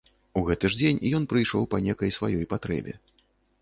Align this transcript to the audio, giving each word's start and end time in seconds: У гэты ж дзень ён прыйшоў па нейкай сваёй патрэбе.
У 0.39 0.41
гэты 0.47 0.71
ж 0.75 0.79
дзень 0.79 1.03
ён 1.19 1.29
прыйшоў 1.35 1.69
па 1.75 1.83
нейкай 1.91 2.11
сваёй 2.19 2.43
патрэбе. 2.57 3.01